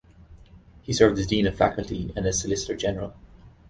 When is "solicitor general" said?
2.41-3.13